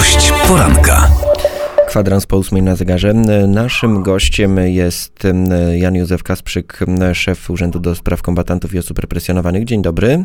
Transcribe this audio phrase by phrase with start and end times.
[0.00, 1.10] Gość poranka.
[1.88, 3.14] Kwadrans po ósmej na zegarze.
[3.48, 5.26] Naszym gościem jest
[5.74, 6.78] Jan Józef Kasprzyk,
[7.12, 9.64] szef Urzędu do Spraw Kombatantów i Osób Represjonowanych.
[9.64, 10.24] Dzień dobry.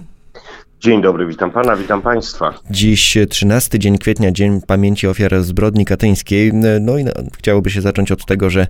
[0.80, 2.54] Dzień dobry, witam pana, witam państwa.
[2.72, 6.52] Dziś 13 dzień kwietnia, Dzień Pamięci Ofiar Zbrodni Katyńskiej.
[6.82, 7.06] No i
[7.38, 8.68] chciałoby się zacząć od tego, że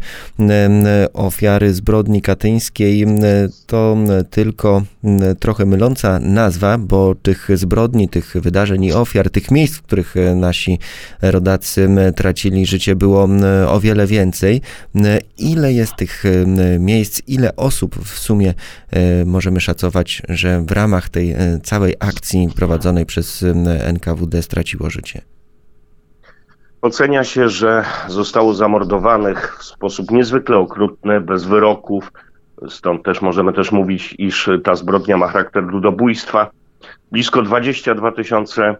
[1.13, 3.05] ofiary zbrodni katyńskiej
[3.68, 3.97] to
[4.29, 4.83] tylko
[5.39, 10.79] trochę myląca nazwa, bo tych zbrodni, tych wydarzeń i ofiar, tych miejsc, w których nasi
[11.21, 13.29] rodacy tracili życie było
[13.68, 14.61] o wiele więcej.
[15.37, 16.24] Ile jest tych
[16.79, 18.54] miejsc, ile osób w sumie
[19.25, 23.45] możemy szacować, że w ramach tej całej akcji prowadzonej przez
[23.93, 25.21] NKWD straciło życie?
[26.82, 32.11] Ocenia się, że zostało zamordowanych w sposób niezwykle okrutny, bez wyroków.
[32.69, 36.52] Stąd też możemy też mówić, iż ta zbrodnia ma charakter ludobójstwa.
[37.11, 38.75] Blisko 22 tysiące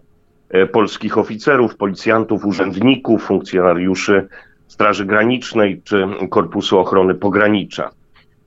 [0.50, 4.28] e, polskich oficerów, policjantów, urzędników, funkcjonariuszy
[4.68, 7.90] Straży Granicznej czy Korpusu Ochrony Pogranicza.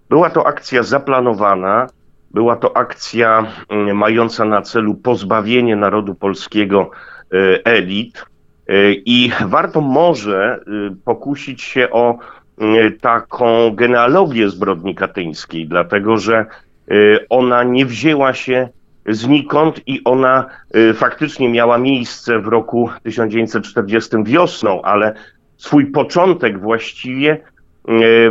[0.09, 1.87] Była to akcja zaplanowana,
[2.31, 6.91] była to akcja mm, mająca na celu pozbawienie narodu polskiego
[7.33, 8.25] e, elit
[8.67, 10.59] e, i warto może
[10.91, 12.19] y, pokusić się o
[12.61, 16.45] y, taką genealogię zbrodni katyńskiej, dlatego że
[16.91, 18.69] y, ona nie wzięła się
[19.05, 20.45] znikąd i ona
[20.93, 25.13] faktycznie miała miejsce w roku 1940 wiosną, ale
[25.57, 27.41] swój początek właściwie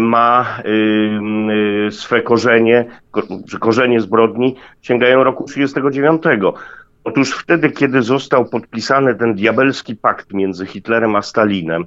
[0.01, 0.69] ma e,
[1.87, 2.85] e, swe korzenie,
[3.61, 6.55] korzenie zbrodni sięgają roku 1939.
[7.05, 11.85] Otóż wtedy, kiedy został podpisany ten diabelski pakt między Hitlerem a Stalinem,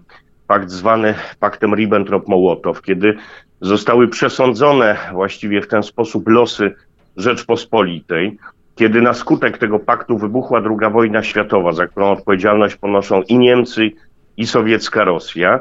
[0.47, 3.17] pakt zwany paktem Ribbentrop-Mołotow, kiedy
[3.61, 6.73] zostały przesądzone właściwie w ten sposób losy
[7.17, 8.38] Rzeczpospolitej,
[8.75, 13.92] kiedy na skutek tego paktu wybuchła II wojna światowa, za którą odpowiedzialność ponoszą i Niemcy,
[14.38, 15.59] i sowiecka Rosja,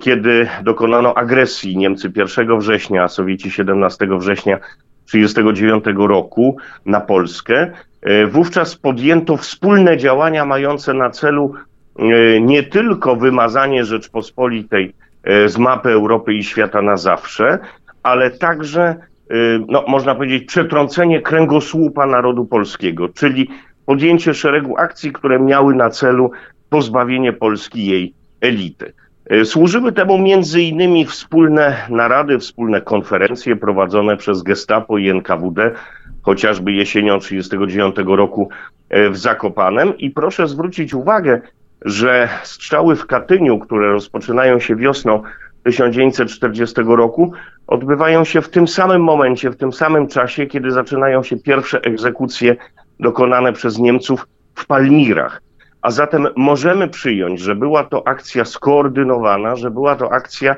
[0.00, 4.58] kiedy dokonano agresji Niemcy 1 września, a Sowieci 17 września
[5.06, 6.56] 1939 roku
[6.86, 7.70] na Polskę,
[8.02, 11.54] e, wówczas podjęto wspólne działania mające na celu
[11.98, 14.94] e, nie tylko wymazanie Rzeczpospolitej
[15.46, 17.58] z mapy Europy i świata na zawsze,
[18.02, 18.96] ale także,
[19.68, 23.48] no, można powiedzieć, przetrącenie kręgosłupa narodu polskiego, czyli
[23.86, 26.30] podjęcie szeregu akcji, które miały na celu
[26.68, 28.92] pozbawienie Polski jej elity.
[29.30, 35.70] E, służyły temu między innymi wspólne narady, wspólne konferencje prowadzone przez Gestapo i NKWD,
[36.22, 38.48] chociażby jesienią 1939 roku
[38.88, 39.98] e, w Zakopanem.
[39.98, 41.40] I proszę zwrócić uwagę,
[41.84, 45.22] że strzały w Katyniu, które rozpoczynają się wiosną
[45.62, 47.32] 1940 roku,
[47.66, 52.56] odbywają się w tym samym momencie, w tym samym czasie, kiedy zaczynają się pierwsze egzekucje
[53.00, 55.42] dokonane przez Niemców w Palmirach.
[55.82, 60.56] A zatem możemy przyjąć, że była to akcja skoordynowana, że była to akcja,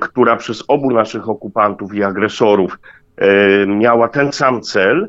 [0.00, 2.78] która przez obu naszych okupantów i agresorów
[3.66, 5.08] miała ten sam cel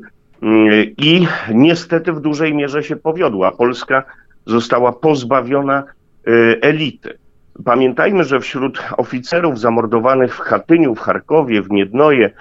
[0.97, 3.51] i niestety w dużej mierze się powiodła.
[3.51, 4.03] Polska
[4.45, 6.31] została pozbawiona e,
[6.61, 7.17] elity.
[7.65, 12.31] Pamiętajmy, że wśród oficerów zamordowanych w Chatyniu, w Charkowie, w Miednoje, e,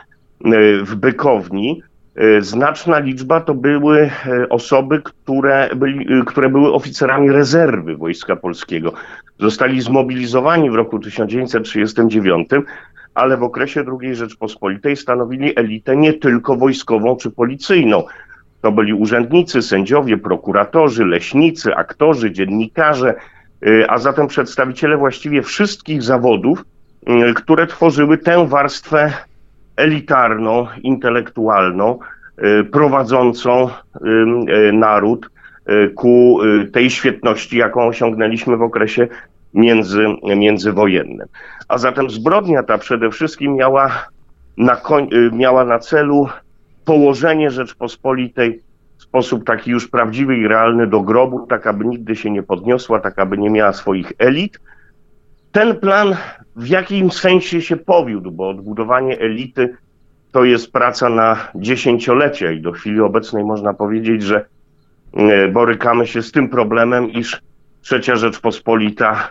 [0.83, 1.98] w Bykowni E,
[2.41, 8.93] znaczna liczba to były e, osoby, które, byli, e, które były oficerami rezerwy Wojska Polskiego.
[9.39, 12.49] Zostali zmobilizowani w roku 1939,
[13.15, 18.05] ale w okresie II Rzeczpospolitej stanowili elitę nie tylko wojskową czy policyjną.
[18.63, 23.15] To byli urzędnicy, sędziowie, prokuratorzy, leśnicy, aktorzy, dziennikarze,
[23.89, 26.65] a zatem przedstawiciele właściwie wszystkich zawodów,
[27.35, 29.13] które tworzyły tę warstwę
[29.79, 31.99] elitarną, intelektualną,
[32.61, 35.31] y, prowadzącą y, naród
[35.69, 36.41] y, ku
[36.73, 39.09] tej świetności, jaką osiągnęliśmy w okresie
[39.55, 40.07] między,
[40.37, 41.29] międzywojennym.
[41.69, 44.07] A zatem zbrodnia ta przede wszystkim miała
[44.57, 44.81] na,
[45.33, 46.29] miała na celu
[46.85, 48.61] położenie Rzeczpospolitej
[48.99, 53.01] w sposób taki już prawdziwy i realny do grobu, tak aby nigdy się nie podniosła,
[53.01, 54.61] tak aby nie miała swoich elit.
[55.59, 56.17] Ten plan
[56.57, 59.77] w jakimś sensie się powiódł, bo odbudowanie elity
[60.33, 64.45] to jest praca na dziesięciolecia i do chwili obecnej można powiedzieć, że
[65.13, 67.43] e, borykamy się z tym problemem, iż
[67.81, 69.31] trzecia Rzeczpospolita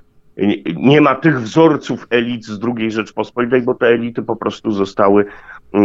[0.75, 5.80] nie ma tych wzorców elit z drugiej Rzeczpospolitej, bo te elity po prostu zostały e,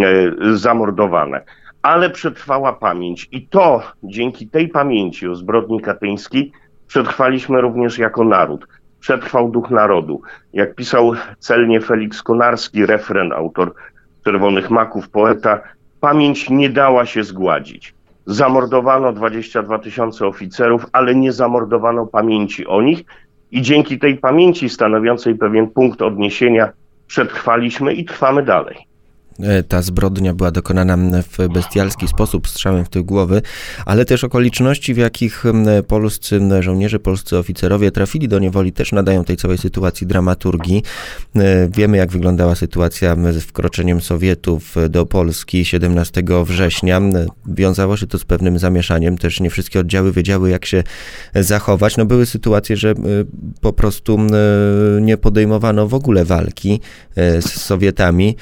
[0.56, 1.40] zamordowane.
[1.82, 6.52] Ale przetrwała pamięć i to dzięki tej pamięci o zbrodni katyńskiej
[6.86, 8.66] przetrwaliśmy również jako naród
[9.02, 10.22] przetrwał duch narodu.
[10.52, 13.74] Jak pisał celnie Felix Konarski, refren, autor
[14.24, 15.60] Czerwonych Maków, poeta,
[16.00, 17.94] pamięć nie dała się zgładzić.
[18.26, 23.04] Zamordowano 22 tysiące oficerów, ale nie zamordowano pamięci o nich
[23.50, 26.72] i dzięki tej pamięci stanowiącej pewien punkt odniesienia
[27.06, 28.91] przetrwaliśmy i trwamy dalej.
[29.40, 33.42] E, ta zbrodnia była dokonana w bestialski sposób, strzałem w tył głowy,
[33.86, 35.44] ale też okoliczności, w jakich
[35.88, 40.82] polscy żołnierze, polscy oficerowie trafili do niewoli, też nadają tej całej sytuacji dramaturgii.
[41.36, 47.00] E, wiemy, jak wyglądała sytuacja z wkroczeniem Sowietów do Polski 17 września.
[47.46, 50.82] Wiązało się to z pewnym zamieszaniem, też nie wszystkie oddziały wiedziały, jak się
[51.34, 51.96] zachować.
[51.96, 52.94] No, były sytuacje, że
[53.60, 54.18] po prostu
[55.00, 56.80] nie podejmowano w ogóle walki
[57.16, 58.36] e, z Sowietami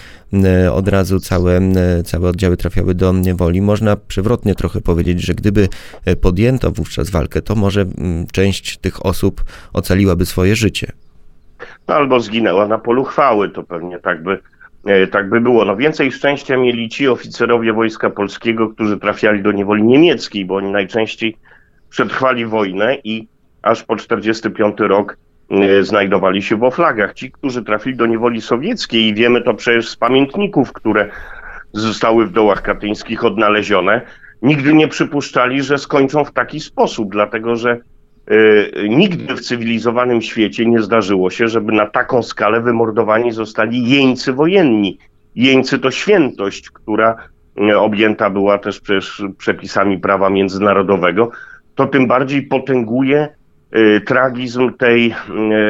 [0.81, 1.61] od razu całe,
[2.05, 3.61] całe oddziały trafiały do niewoli.
[3.63, 5.69] Można przewrotnie trochę powiedzieć, że gdyby
[6.05, 7.85] e, podjęto wówczas walkę, to może
[8.33, 10.93] część tych osób ocaliłaby swoje życie.
[11.89, 14.39] No, albo zginęła na polu chwały, to pewnie tak by,
[14.87, 15.65] e, tak by było.
[15.65, 20.71] No więcej szczęścia mieli ci oficerowie Wojska Polskiego, którzy trafiali do niewoli niemieckiej, bo oni
[20.71, 21.37] najczęściej
[21.91, 23.29] przetrwali wojnę i
[23.63, 25.30] aż po 45 rok E,
[25.83, 27.15] znajdowali się w oflagach.
[27.15, 31.09] Ci, którzy trafili do niewoli sowieckiej i wiemy to przecież z pamiętników, które
[31.73, 34.01] zostały w dołach katyńskich odnalezione,
[34.43, 37.79] nigdy nie przypuszczali, że skończą w taki sposób, dlatego że
[38.31, 44.33] y, nigdy w cywilizowanym świecie nie zdarzyło się, żeby na taką skalę wymordowani zostali jeńcy
[44.33, 44.99] wojenni.
[45.35, 47.17] Jeńcy to świętość, która
[47.71, 51.31] e, objęta była też przecież przepisami prawa międzynarodowego.
[51.75, 53.40] To tym bardziej potęguje Y,
[54.07, 55.15] tragizm tej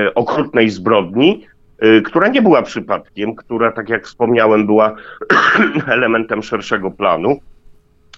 [0.07, 1.47] y, okrutnej zbrodni,
[1.85, 4.95] y, która nie była przypadkiem, która, tak jak wspomniałem, była
[5.87, 7.41] elementem szerszego planu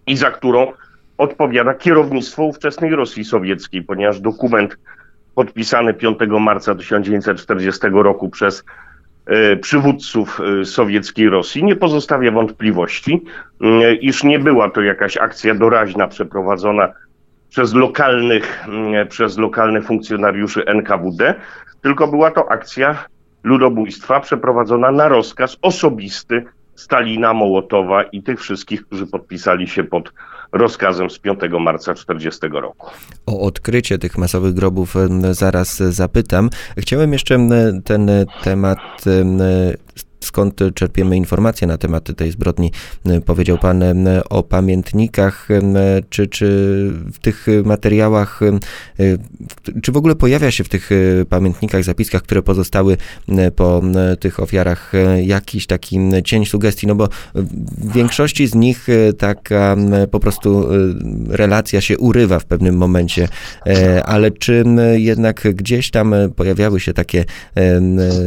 [0.07, 0.73] i za którą
[1.19, 4.77] odpowiada kierownictwo ówczesnej Rosji Sowieckiej, ponieważ dokument
[5.35, 8.65] podpisany 5 marca 1940 roku przez
[9.61, 13.25] przywódców sowieckiej Rosji nie pozostawia wątpliwości,
[14.01, 16.93] iż nie była to jakaś akcja doraźna przeprowadzona
[17.53, 21.35] przez lokalnych, mm, przez lokalnych funkcjonariuszy NKWD,
[21.83, 23.05] tylko była to akcja
[23.43, 26.45] ludobójstwa przeprowadzona na rozkaz osobisty
[26.75, 30.13] Stalina, Mołotowa i tych wszystkich, którzy podpisali się pod
[30.53, 32.87] rozkazem z 5 marca 1940 roku.
[33.27, 34.95] O odkrycie tych masowych grobów
[35.31, 36.51] zaraz zapytam.
[36.79, 37.39] Chciałem jeszcze
[37.85, 38.11] ten
[38.43, 38.79] temat
[40.25, 42.73] skąd czerpiemy informacje na temat tej zbrodni.
[43.27, 43.83] Powiedział Pan
[44.31, 45.49] o pamiętnikach,
[46.09, 46.47] czy, czy
[47.13, 48.41] w tych materiałach,
[49.83, 50.91] czy w ogóle pojawia się w tych
[51.29, 52.97] pamiętnikach, zapiskach, które pozostały
[53.57, 53.83] po
[54.21, 54.93] tych ofiarach
[55.25, 57.09] jakiś taki cień sugestii, no bo
[57.79, 58.87] w większości z nich
[59.19, 59.77] taka
[60.11, 60.69] po prostu
[61.29, 63.29] relacja się urywa w pewnym momencie,
[64.05, 64.65] ale czy
[64.95, 67.25] jednak gdzieś tam pojawiały się takie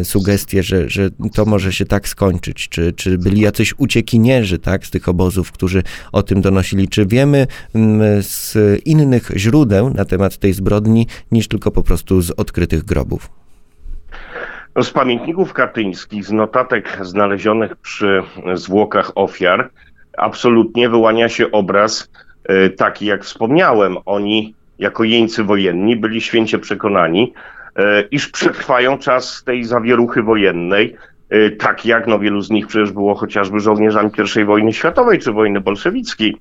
[0.04, 2.70] sugestie, że, że to może się tak skończyć?
[2.70, 6.88] Czy, czy byli jacyś uciekinierzy tak, z tych obozów, którzy o tym donosili?
[6.88, 12.32] Czy wiemy mm, z innych źródeł na temat tej zbrodni, niż tylko po prostu z
[12.32, 13.30] odkrytych grobów?
[14.82, 18.24] Z pamiętników katyńskich, z notatek znalezionych przy
[18.54, 19.70] zwłokach ofiar,
[20.18, 22.12] absolutnie wyłania się obraz
[22.44, 23.98] e, taki, jak wspomniałem.
[24.06, 27.34] Oni, jako jeńcy wojenni, byli święcie przekonani,
[27.76, 31.15] e, iż przetrwają czas tej zawieruchy wojennej, Y,
[31.60, 34.12] tak jak no wielu z nich przecież było chociażby żołnierzami
[34.42, 36.38] I wojny światowej czy wojny bolszewickiej,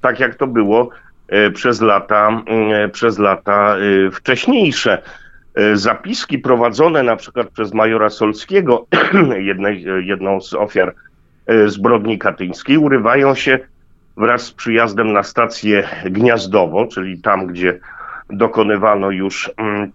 [0.00, 0.88] tak jak to było
[1.32, 2.42] y, przez lata,
[2.84, 3.76] y, przez lata
[4.12, 5.02] wcześniejsze.
[5.74, 8.86] Zapiski prowadzone na przykład przez majora Solskiego,
[9.38, 10.94] jednej, jedną z ofiar
[11.66, 13.58] zbrodni katyńskiej, urywają się
[14.16, 17.78] wraz z przyjazdem na stację Gniazdowo, czyli tam, gdzie
[18.30, 19.92] dokonywano już mm,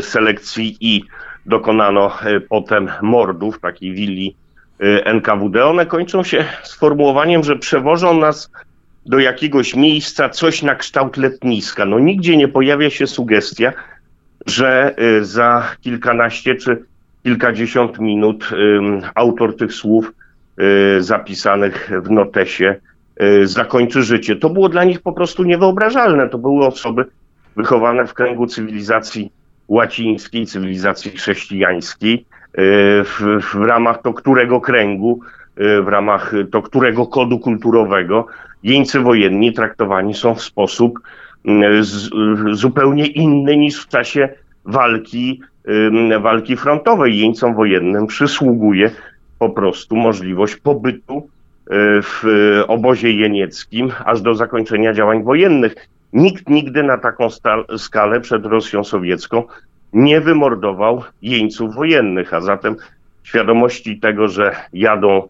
[0.00, 1.02] selekcji i
[1.46, 4.36] dokonano e, potem mordów, takiej willi
[4.80, 8.50] e, NKWD, one kończą się sformułowaniem, że przewożą nas
[9.06, 11.84] do jakiegoś miejsca coś na kształt letniska.
[11.84, 13.72] No nigdzie nie pojawia się sugestia,
[14.46, 16.82] że e, za kilkanaście czy
[17.22, 18.50] kilkadziesiąt minut
[19.14, 20.12] autor tych słów
[20.98, 22.76] zapisanych w notesie
[23.44, 24.36] zakończy życie.
[24.36, 26.28] To było dla nich po prostu niewyobrażalne.
[26.28, 27.04] To były osoby
[27.56, 29.32] wychowane w kręgu cywilizacji
[29.68, 32.62] łacińskiej, cywilizacji chrześcijańskiej, e,
[33.04, 35.20] w, w ramach to którego kręgu,
[35.56, 38.26] e, w ramach to którego kodu kulturowego
[38.62, 40.98] jeńcy wojenni traktowani są w sposób
[41.80, 42.10] z,
[42.52, 44.28] zupełnie inny niż w czasie
[44.64, 45.40] walki,
[46.20, 47.18] walki frontowej.
[47.18, 48.90] Jeńcom wojennym przysługuje
[49.38, 51.28] po prostu możliwość pobytu
[52.02, 52.24] w
[52.68, 55.74] obozie jenieckim aż do zakończenia działań wojennych.
[56.16, 57.28] Nikt nigdy na taką
[57.78, 59.44] skalę przed Rosją sowiecką
[59.92, 62.76] nie wymordował jeńców wojennych, a zatem
[63.22, 65.22] świadomości tego, że jadą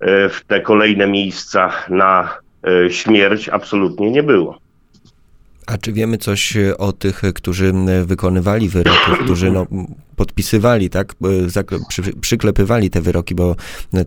[0.00, 2.38] e, w te kolejne miejsca na
[2.90, 4.58] śmierć absolutnie nie było.
[5.66, 7.72] A czy wiemy coś o tych, którzy
[8.04, 9.66] wykonywali wyroki, którzy no,
[10.22, 11.14] podpisywali, tak,
[11.88, 13.56] przy, przyklepywali te wyroki, bo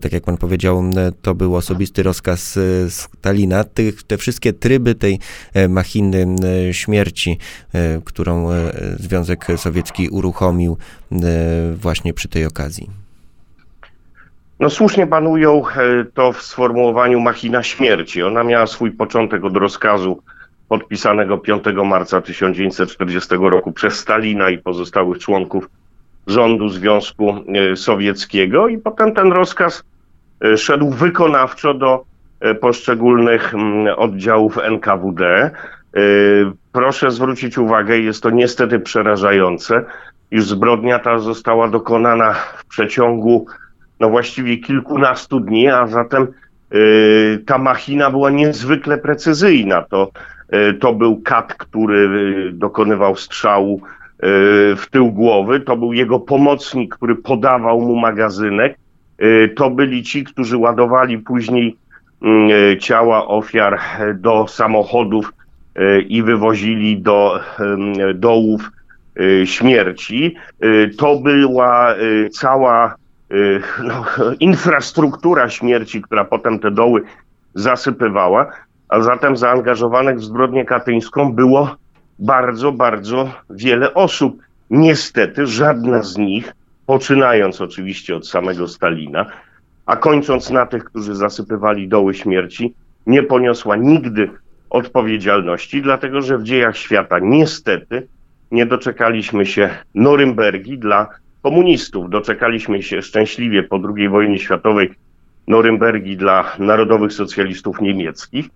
[0.00, 0.82] tak jak pan powiedział,
[1.22, 2.58] to był osobisty rozkaz
[2.88, 3.64] Stalina.
[3.64, 5.18] Tych, te wszystkie tryby tej
[5.68, 6.26] machiny
[6.72, 7.38] śmierci,
[8.04, 8.48] którą
[8.98, 10.76] Związek Sowiecki uruchomił
[11.74, 12.90] właśnie przy tej okazji.
[14.60, 15.64] No słusznie pan ujął
[16.14, 18.22] to w sformułowaniu machina śmierci.
[18.22, 20.22] Ona miała swój początek od rozkazu
[20.68, 25.68] podpisanego 5 marca 1940 roku przez Stalina i pozostałych członków
[26.26, 27.34] rządu Związku
[27.72, 29.84] e, Sowieckiego i potem ten rozkaz
[30.44, 32.04] e, szedł wykonawczo do
[32.40, 33.54] e, poszczególnych
[33.96, 35.50] oddziałów NKWD.
[36.72, 39.84] Proszę zwrócić uwagę, jest to niestety przerażające,
[40.30, 43.46] iż zbrodnia ta została dokonana w przeciągu
[44.00, 46.26] no właściwie kilkunastu dni, a zatem
[47.46, 49.82] ta machina była niezwykle precyzyjna.
[49.82, 50.10] To
[50.80, 52.08] to był kat, który
[52.52, 53.80] dokonywał strzału
[54.76, 55.60] w tył głowy.
[55.60, 58.78] To był jego pomocnik, który podawał mu magazynek.
[59.56, 61.76] To byli ci, którzy ładowali później
[62.22, 63.78] mm, ciała ofiar
[64.14, 65.32] do samochodów
[66.08, 67.40] i wywozili do
[68.14, 68.70] dołów
[69.44, 70.34] śmierci.
[70.98, 71.94] To była
[72.32, 72.94] cała
[73.82, 74.04] no,
[74.40, 77.02] infrastruktura śmierci, która potem te doły
[77.54, 78.52] zasypywała
[78.88, 81.76] a zatem zaangażowanych w zbrodnię katyńską było
[82.18, 84.42] bardzo, bardzo wiele osób.
[84.70, 86.52] Niestety żadna z nich,
[86.86, 89.26] poczynając oczywiście od samego Stalina,
[89.86, 92.74] a kończąc na tych, którzy zasypywali doły śmierci,
[93.06, 94.30] nie poniosła nigdy
[94.70, 98.06] odpowiedzialności, dlatego że w dziejach świata niestety
[98.50, 101.08] nie doczekaliśmy się Norymbergi dla
[101.42, 102.10] komunistów.
[102.10, 104.94] Doczekaliśmy się szczęśliwie po II wojnie światowej
[105.48, 108.48] Norymbergi dla narodowych socjalistów niemieckich,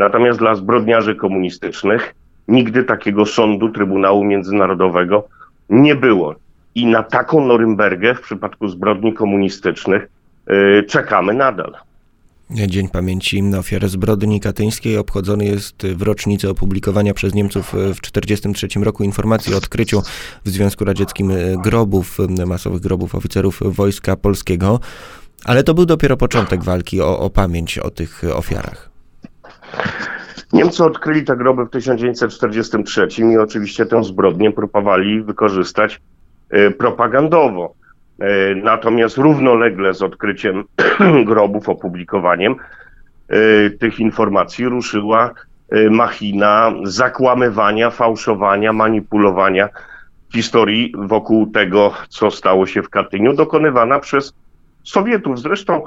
[0.00, 2.14] Natomiast dla zbrodniarzy komunistycznych
[2.50, 5.28] nigdy takiego sądu Trybunału Międzynarodowego
[5.70, 6.34] nie było.
[6.74, 10.08] I na taką Norymbergę w przypadku zbrodni komunistycznych
[10.46, 11.74] yy, czekamy nadal.
[12.50, 19.04] Dzień Pamięci Ofiar Zbrodni Katyńskiej obchodzony jest w rocznicę opublikowania przez Niemców w 1943 roku
[19.04, 20.02] informacji o odkryciu
[20.44, 21.32] w Związku Radzieckim
[21.64, 24.80] grobów, masowych grobów oficerów Wojska Polskiego.
[25.44, 28.89] Ale to był dopiero początek walki o, o pamięć o tych ofiarach.
[30.52, 36.00] Niemcy odkryli te groby w 1943 i oczywiście tę zbrodnię próbowali wykorzystać
[36.50, 37.74] e, propagandowo.
[38.18, 40.64] E, natomiast równolegle z odkryciem
[41.26, 42.56] grobów, opublikowaniem
[43.28, 45.30] e, tych informacji ruszyła
[45.90, 49.68] machina zakłamywania, fałszowania, manipulowania
[50.32, 54.34] historii wokół tego, co stało się w Katyniu, dokonywana przez
[54.84, 55.40] Sowietów.
[55.40, 55.82] Zresztą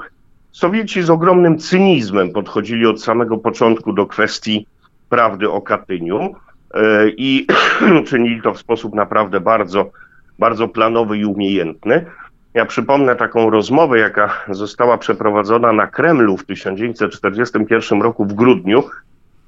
[0.54, 4.66] Sowieci z ogromnym cynizmem podchodzili od samego początku do kwestii
[5.08, 6.34] prawdy o Katyniu
[6.74, 7.46] e, i
[8.08, 9.90] czynili to w sposób naprawdę bardzo,
[10.38, 12.06] bardzo planowy i umiejętny.
[12.54, 18.84] Ja przypomnę taką rozmowę, jaka została przeprowadzona na Kremlu w 1941 roku w grudniu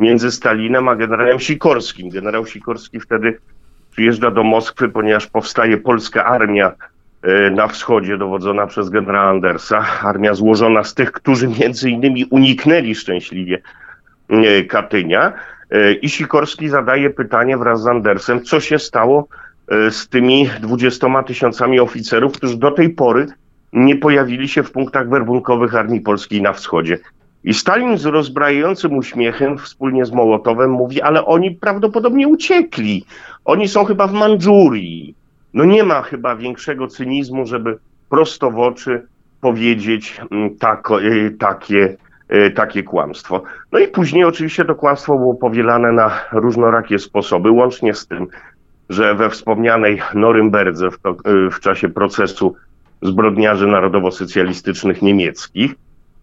[0.00, 2.10] między Stalinem a generałem Sikorskim.
[2.10, 3.38] Generał Sikorski wtedy
[3.90, 6.72] przyjeżdża do Moskwy, ponieważ powstaje polska armia
[7.50, 13.62] na wschodzie dowodzona przez generała Andersa, armia złożona z tych, którzy między innymi uniknęli szczęśliwie
[14.28, 15.32] e, Katynia.
[15.70, 19.28] E, I Sikorski zadaje pytanie wraz z Andersem, co się stało
[19.90, 23.26] z tymi dwudziestoma tysiącami oficerów, którzy do tej pory
[23.72, 26.98] nie pojawili się w punktach werbunkowych Armii Polskiej na wschodzie.
[27.44, 33.04] I Stalin z rozbrajającym uśmiechem wspólnie z Mołotowem mówi, ale oni prawdopodobnie uciekli.
[33.44, 35.14] Oni są chyba w Mandżurii.
[35.56, 37.78] No nie ma chyba większego cynizmu, żeby
[38.10, 39.06] prosto w oczy
[39.40, 40.50] powiedzieć mm,
[41.02, 41.96] y, takie,
[42.34, 43.42] y, takie kłamstwo.
[43.72, 48.26] No i później oczywiście to kłamstwo było powielane na różnorakie sposoby, łącznie z tym,
[48.88, 52.54] że we wspomnianej Norymberdze w, to, y, w czasie procesu
[53.02, 55.74] zbrodniarzy narodowo-socjalistycznych niemieckich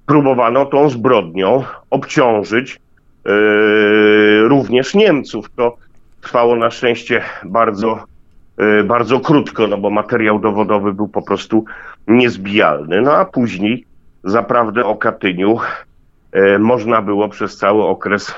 [0.06, 2.80] próbowano tą zbrodnią obciążyć
[3.26, 5.50] yy, również Niemców.
[5.56, 5.78] To
[6.22, 8.13] trwało na szczęście bardzo
[8.86, 11.66] bardzo krótko, no bo materiał dowodowy był po prostu
[12.08, 13.02] niezbijalny.
[13.02, 13.86] No a później
[14.24, 15.58] zaprawdę o Katyniu
[16.32, 18.36] e, można było przez cały okres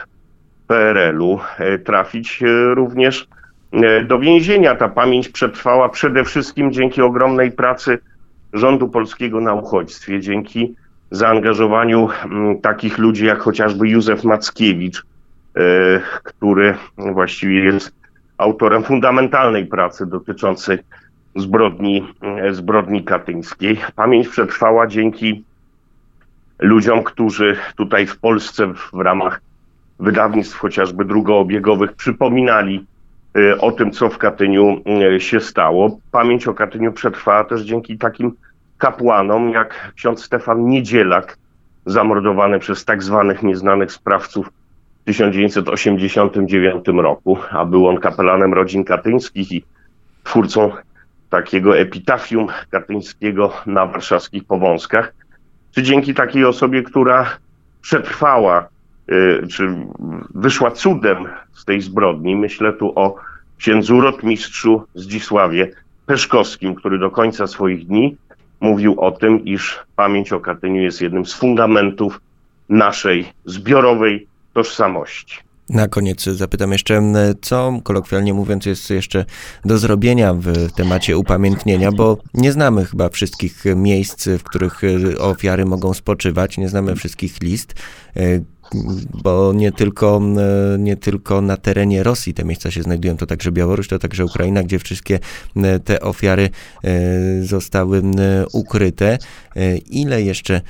[0.68, 2.44] PRL-u e, trafić
[2.74, 3.28] również
[4.08, 4.76] do więzienia.
[4.76, 8.00] Ta pamięć przetrwała przede wszystkim dzięki ogromnej pracy
[8.54, 10.76] rządu polskiego na uchodźstwie, dzięki
[11.12, 12.10] zaangażowaniu
[12.62, 15.04] takich ludzi jak chociażby Józef Mackiewicz,
[16.24, 17.95] który właściwie jest
[18.38, 20.80] autorem fundamentalnej pracy dotyczącej
[21.36, 23.80] zbrodni, e, zbrodni katyńskiej.
[23.96, 25.44] Pamięć przetrwała dzięki
[26.60, 29.42] ludziom, którzy tutaj w Polsce w ramach
[30.00, 32.86] wydawnictw chociażby drugoobiegowych przypominali
[33.60, 34.82] o tym, co w Katyniu
[35.18, 36.00] się stało.
[36.12, 38.32] Pamięć o Katyniu przetrwała też dzięki takim
[38.78, 41.38] kapłanom jak ksiądz Stefan Niedzielak,
[41.86, 44.50] zamordowany przez tak zwanych nieznanych sprawców
[45.06, 49.64] w 1989 roku, a był on kapelanem rodzin katyńskich i
[50.24, 50.72] twórcą
[51.30, 55.14] takiego epitafium katyńskiego na warszawskich Powązkach.
[55.76, 57.38] Czy dzięki takiej osobie, która
[57.82, 58.68] przetrwała,
[59.12, 59.76] y, czy
[60.36, 61.18] wyszła cudem
[61.54, 63.16] z tej zbrodni, myślę tu o
[63.58, 65.72] księdzu rotmistrzu Zdzisławie
[66.06, 68.18] Peszkowskim, który do końca swoich dni
[68.60, 72.22] mówił o tym, iż pamięć o Katyniu jest jednym z fundamentów
[72.70, 75.38] naszej zbiorowej tożsamości.
[75.70, 77.02] Na koniec zapytam jeszcze,
[77.42, 79.26] co kolokwialnie mówiąc jest jeszcze
[79.66, 84.82] do zrobienia w temacie upamiętnienia, bo nie znamy chyba wszystkich miejsc, w których
[85.20, 87.74] ofiary mogą spoczywać, nie znamy wszystkich list
[89.24, 93.52] bo nie tylko, e, nie tylko na terenie Rosji te miejsca się znajdują, to także
[93.52, 95.20] Białoruś, to także Ukraina, gdzie wszystkie
[95.56, 96.50] e, te ofiary
[96.84, 98.02] e, zostały
[98.54, 99.18] ukryte.
[99.90, 100.62] Ile jeszcze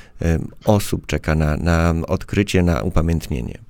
[0.65, 3.64] osób czeka na, na odkrycie, na upamiętnienie?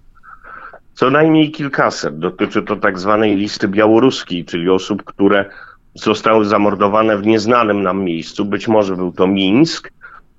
[0.95, 2.19] Co najmniej kilkaset.
[2.19, 5.45] Dotyczy to tak zwanej listy białoruskiej, czyli osób, które
[5.93, 8.45] zostały zamordowane w nieznanym nam miejscu.
[8.45, 9.91] Być może był to Mińsk,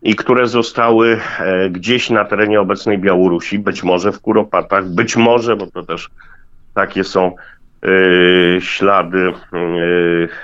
[0.02, 5.56] i które zostały e, gdzieś na terenie obecnej Białorusi, być może w Kuropatach, być może,
[5.56, 6.10] bo to też
[6.74, 7.34] takie są
[7.82, 9.32] e, ślady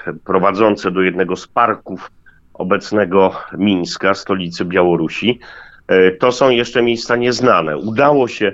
[0.09, 2.11] e, prowadzące do jednego z parków
[2.55, 5.39] obecnego Mińska, stolicy Białorusi.
[6.19, 7.77] To są jeszcze miejsca nieznane.
[7.77, 8.53] Udało się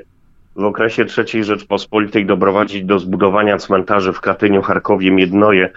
[0.58, 5.70] w okresie III Rzeczpospolitej doprowadzić do zbudowania cmentarzy w Katyniu, Charkowie, Miednoje,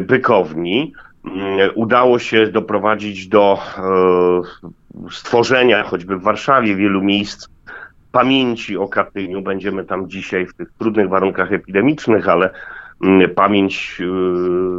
[0.00, 0.92] Bykowni.
[1.24, 7.48] Mm, udało się doprowadzić do e, stworzenia choćby w Warszawie wielu miejsc
[8.12, 9.42] pamięci o Katyniu.
[9.42, 12.50] Będziemy tam dzisiaj w tych trudnych warunkach epidemicznych, ale
[13.02, 14.04] mm, pamięć e,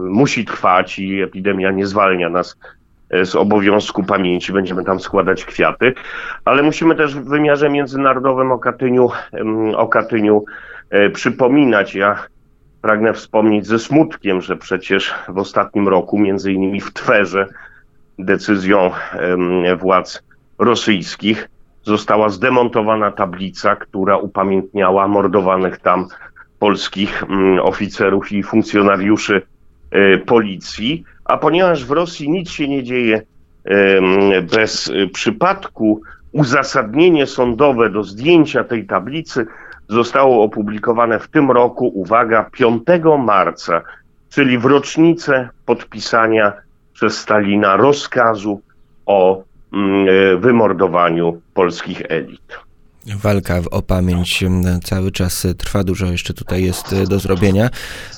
[0.10, 2.77] musi trwać i epidemia nie zwalnia nas e,
[3.24, 4.54] z obowiązku pamięci.
[4.54, 5.94] Będziemy tam składać kwiaty,
[6.46, 9.10] ale musimy też w wymiarze międzynarodowym o Katyniu,
[9.76, 10.46] o Katyniu
[11.14, 11.96] przypominać.
[11.96, 12.24] Ja
[12.82, 17.48] pragnę wspomnieć ze smutkiem, że przecież w ostatnim roku, między innymi w Twerze,
[18.20, 18.92] decyzją
[19.78, 20.24] władz
[20.60, 21.50] rosyjskich
[21.84, 26.08] została zdemontowana tablica, która upamiętniała mordowanych tam
[26.60, 29.42] polskich mm, oficerów i funkcjonariuszy
[29.92, 31.04] e, policji.
[31.28, 33.22] A ponieważ w Rosji nic się nie dzieje
[34.52, 39.46] bez przypadku, uzasadnienie sądowe do zdjęcia tej tablicy
[39.90, 42.84] zostało opublikowane w tym roku, uwaga, 5
[43.20, 43.82] marca,
[44.30, 46.54] czyli w rocznicę podpisania
[46.94, 48.62] przez Stalina rozkazu
[49.06, 52.67] o mm, e, wymordowaniu polskich elit.
[53.16, 54.44] Walka o pamięć
[54.84, 57.70] cały czas trwa, dużo jeszcze tutaj jest e, do zrobienia,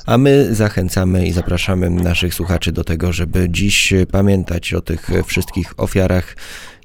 [0.06, 5.74] a my zachęcamy i zapraszamy naszych słuchaczy do tego, żeby dziś pamiętać o tych wszystkich
[5.78, 6.36] ofiarach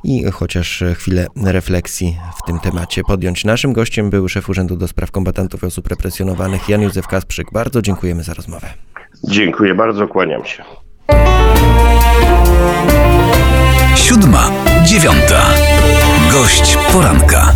[0.05, 3.45] i chociaż chwilę refleksji w tym temacie podjąć.
[3.45, 7.53] Naszym gościem był szef Urzędu do Spraw Kombatantów i Osób Represjonowanych Jan Józef Kasprzyk.
[7.53, 8.67] Bardzo dziękujemy za rozmowę.
[9.29, 10.65] Dziękuję bardzo, kłaniam się.
[13.97, 14.51] Siódma,
[14.85, 15.51] dziewiąta.
[16.33, 17.53] Gość poranka.